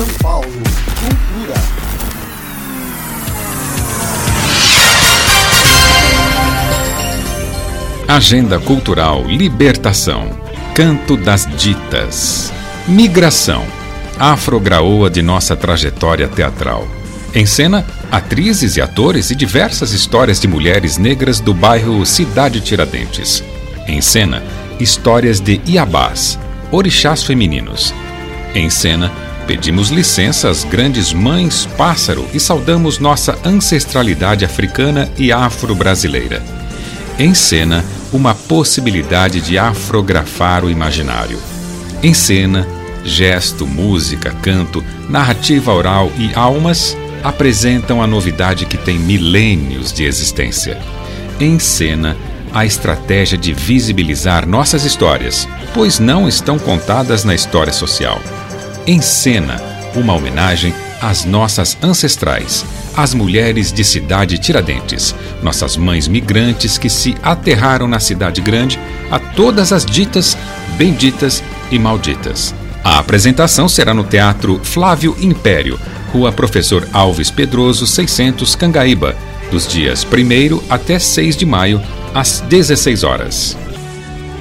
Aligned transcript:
São 0.00 0.08
Paulo, 0.22 0.46
cultura. 0.46 1.54
Agenda 8.08 8.58
Cultural 8.58 9.24
Libertação. 9.26 10.30
Canto 10.74 11.18
das 11.18 11.46
Ditas. 11.54 12.50
Migração. 12.88 13.62
Afrograoa 14.18 15.10
de 15.10 15.20
nossa 15.20 15.54
trajetória 15.54 16.28
teatral. 16.28 16.88
Em 17.34 17.44
cena, 17.44 17.84
atrizes 18.10 18.78
e 18.78 18.80
atores 18.80 19.30
e 19.30 19.34
diversas 19.34 19.92
histórias 19.92 20.40
de 20.40 20.48
mulheres 20.48 20.96
negras 20.96 21.40
do 21.40 21.52
bairro 21.52 22.06
Cidade 22.06 22.62
Tiradentes. 22.62 23.44
Em 23.86 24.00
cena, 24.00 24.42
histórias 24.80 25.40
de 25.40 25.60
Iabás, 25.66 26.38
orixás 26.72 27.22
femininos. 27.22 27.92
Em 28.54 28.70
cena, 28.70 29.12
pedimos 29.50 29.88
licença 29.88 30.48
às 30.48 30.62
grandes 30.62 31.12
mães 31.12 31.66
pássaro 31.76 32.24
e 32.32 32.38
saudamos 32.38 33.00
nossa 33.00 33.36
ancestralidade 33.44 34.44
africana 34.44 35.10
e 35.18 35.32
afro-brasileira. 35.32 36.40
Em 37.18 37.34
cena, 37.34 37.84
uma 38.12 38.32
possibilidade 38.32 39.40
de 39.40 39.58
afrografar 39.58 40.64
o 40.64 40.70
imaginário. 40.70 41.36
Em 42.00 42.14
cena, 42.14 42.64
gesto, 43.04 43.66
música, 43.66 44.30
canto, 44.40 44.84
narrativa 45.08 45.74
oral 45.74 46.12
e 46.16 46.32
almas 46.32 46.96
apresentam 47.24 48.00
a 48.00 48.06
novidade 48.06 48.66
que 48.66 48.78
tem 48.78 49.00
milênios 49.00 49.92
de 49.92 50.04
existência. 50.04 50.78
Em 51.40 51.58
cena, 51.58 52.16
a 52.54 52.64
estratégia 52.64 53.36
de 53.36 53.52
visibilizar 53.52 54.46
nossas 54.46 54.84
histórias, 54.84 55.48
pois 55.74 55.98
não 55.98 56.28
estão 56.28 56.56
contadas 56.56 57.24
na 57.24 57.34
história 57.34 57.72
social. 57.72 58.20
Em 58.90 59.00
cena, 59.00 59.62
uma 59.94 60.12
homenagem 60.14 60.74
às 61.00 61.24
nossas 61.24 61.78
ancestrais, 61.80 62.66
as 62.96 63.14
mulheres 63.14 63.70
de 63.70 63.84
Cidade 63.84 64.36
Tiradentes, 64.36 65.14
nossas 65.40 65.76
mães 65.76 66.08
migrantes 66.08 66.76
que 66.76 66.90
se 66.90 67.14
aterraram 67.22 67.86
na 67.86 68.00
cidade 68.00 68.40
grande, 68.40 68.80
a 69.08 69.20
todas 69.20 69.72
as 69.72 69.86
ditas, 69.86 70.36
benditas 70.76 71.40
e 71.70 71.78
malditas. 71.78 72.52
A 72.82 72.98
apresentação 72.98 73.68
será 73.68 73.94
no 73.94 74.02
Teatro 74.02 74.60
Flávio 74.64 75.16
Império, 75.20 75.78
Rua 76.12 76.32
Professor 76.32 76.88
Alves 76.92 77.30
Pedroso, 77.30 77.86
600 77.86 78.56
Cangaíba, 78.56 79.14
dos 79.52 79.68
dias 79.68 80.04
1 80.04 80.62
até 80.68 80.98
6 80.98 81.36
de 81.36 81.46
maio, 81.46 81.80
às 82.12 82.40
16 82.40 83.04
horas. 83.04 83.56